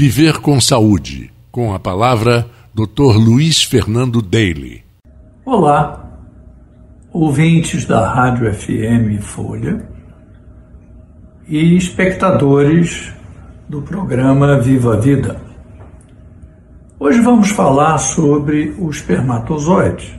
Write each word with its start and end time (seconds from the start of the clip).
Viver 0.00 0.38
com 0.38 0.60
Saúde, 0.60 1.28
com 1.50 1.74
a 1.74 1.78
palavra 1.80 2.48
Dr. 2.72 3.16
Luiz 3.16 3.64
Fernando 3.64 4.22
Daly. 4.22 4.84
Olá, 5.44 6.08
ouvintes 7.12 7.84
da 7.84 8.08
Rádio 8.08 8.54
FM 8.54 9.20
Folha 9.20 9.88
e 11.48 11.76
espectadores 11.76 13.12
do 13.68 13.82
programa 13.82 14.60
Viva 14.60 14.94
a 14.94 14.96
Vida. 14.98 15.40
Hoje 17.00 17.20
vamos 17.20 17.50
falar 17.50 17.98
sobre 17.98 18.76
o 18.78 18.88
espermatozoide. 18.88 20.16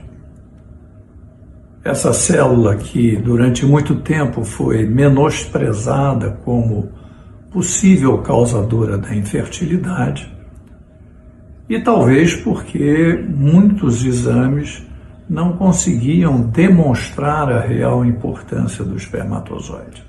Essa 1.82 2.12
célula 2.12 2.76
que 2.76 3.16
durante 3.16 3.64
muito 3.64 3.94
tempo 3.94 4.44
foi 4.44 4.84
menosprezada 4.84 6.32
como 6.44 7.00
possível 7.50 8.18
causadora 8.18 8.96
da 8.96 9.14
infertilidade, 9.14 10.30
e 11.68 11.78
talvez 11.80 12.34
porque 12.34 13.24
muitos 13.28 14.04
exames 14.04 14.84
não 15.28 15.52
conseguiam 15.52 16.40
demonstrar 16.40 17.50
a 17.52 17.60
real 17.60 18.04
importância 18.04 18.84
do 18.84 18.96
espermatozoide. 18.96 20.02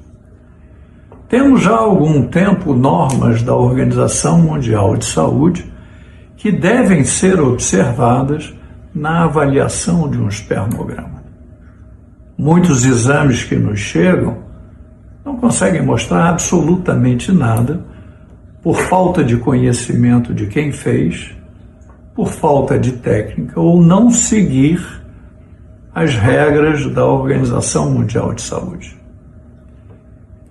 Temos 1.30 1.62
já 1.62 1.76
há 1.76 1.80
algum 1.80 2.28
tempo 2.28 2.74
normas 2.74 3.44
da 3.44 3.56
Organização 3.56 4.40
Mundial 4.40 4.98
de 4.98 5.06
Saúde 5.06 5.72
que 6.36 6.52
devem 6.52 7.04
ser 7.04 7.40
observadas 7.40 8.54
na 8.94 9.26
avaliação 9.26 10.10
de 10.10 10.18
um 10.18 10.28
espermograma. 10.28 11.24
Muitos 12.38 12.84
exames 12.84 13.44
que 13.44 13.56
nos 13.56 13.80
chegam 13.80 14.40
não 15.24 15.38
conseguem 15.38 15.82
mostrar 15.82 16.30
absolutamente 16.30 17.32
nada 17.32 17.82
por 18.62 18.76
falta 18.76 19.24
de 19.24 19.38
conhecimento 19.38 20.34
de 20.34 20.48
quem 20.48 20.72
fez, 20.72 21.36
por 22.14 22.28
falta 22.28 22.78
de 22.78 22.94
técnica 22.94 23.60
ou 23.60 23.82
não 23.82 24.12
seguir 24.12 25.02
as 25.94 26.16
regras 26.16 26.86
da 26.94 27.06
Organização 27.06 27.92
Mundial 27.92 28.34
de 28.34 28.42
Saúde. 28.42 28.98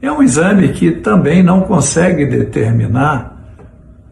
É 0.03 0.11
um 0.11 0.23
exame 0.23 0.69
que 0.73 0.93
também 0.93 1.43
não 1.43 1.62
consegue 1.62 2.27
determinar 2.27 3.39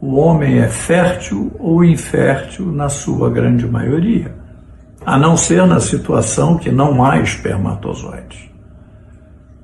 o 0.01 0.17
homem 0.17 0.59
é 0.59 0.69
fértil 0.69 1.51
ou 1.59 1.85
infértil 1.85 2.67
na 2.67 2.89
sua 2.89 3.31
grande 3.31 3.67
maioria, 3.67 4.33
a 5.05 5.19
não 5.19 5.37
ser 5.37 5.67
na 5.67 5.81
situação 5.81 6.57
que 6.57 6.71
não 6.71 7.05
há 7.05 7.19
espermatozoides. 7.21 8.48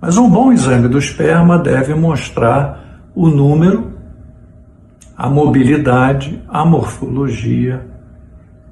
Mas 0.05 0.19
um 0.19 0.29
bom 0.29 0.53
exame 0.53 0.87
do 0.87 0.99
esperma 0.99 1.59
deve 1.59 1.95
mostrar 1.95 3.09
o 3.15 3.27
número, 3.27 3.91
a 5.17 5.31
mobilidade, 5.31 6.43
a 6.47 6.63
morfologia, 6.63 7.87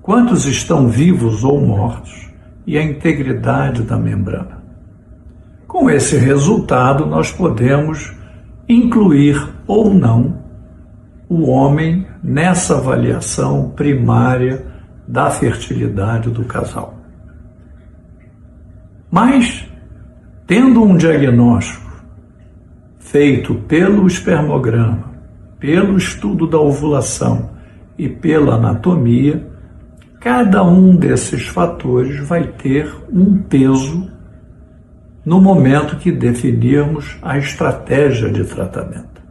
quantos 0.03 0.45
estão 0.45 0.89
vivos 0.89 1.43
ou 1.43 1.59
mortos 1.59 2.31
e 2.67 2.77
a 2.77 2.83
integridade 2.83 3.83
da 3.83 3.97
membrana. 3.97 4.63
Com 5.67 5.89
esse 5.89 6.19
resultado, 6.19 7.07
nós 7.07 7.33
podemos 7.33 8.15
incluir 8.69 9.43
ou 9.67 9.95
não 9.95 10.37
o 11.31 11.49
homem 11.49 12.07
nessa 12.23 12.77
avaliação 12.77 13.71
primária 13.71 14.67
da 15.09 15.31
fertilidade 15.31 16.29
do 16.29 16.45
casal. 16.45 16.93
Mas 19.11 19.72
Tendo 20.55 20.83
um 20.83 20.99
diagnóstico 20.99 21.91
feito 22.99 23.55
pelo 23.55 24.07
espermograma, 24.07 25.11
pelo 25.59 25.97
estudo 25.97 26.47
da 26.47 26.59
ovulação 26.59 27.53
e 27.97 28.07
pela 28.07 28.57
anatomia, 28.57 29.49
cada 30.21 30.63
um 30.63 30.95
desses 30.95 31.47
fatores 31.47 32.19
vai 32.29 32.49
ter 32.49 32.95
um 33.11 33.39
peso 33.39 34.11
no 35.25 35.41
momento 35.41 35.97
que 35.97 36.13
definirmos 36.13 37.17
a 37.23 37.39
estratégia 37.39 38.29
de 38.29 38.45
tratamento. 38.45 39.23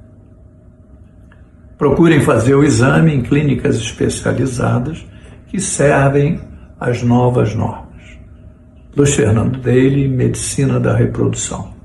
Procurem 1.77 2.21
fazer 2.21 2.55
o 2.55 2.63
exame 2.63 3.13
em 3.13 3.21
clínicas 3.21 3.75
especializadas 3.75 5.05
que 5.49 5.59
servem 5.59 6.39
às 6.79 7.03
novas 7.03 7.53
normas. 7.53 7.90
Luiz 8.95 9.15
Fernando 9.15 9.57
Daly, 9.59 10.07
Medicina 10.07 10.79
da 10.79 10.95
Reprodução. 10.95 11.80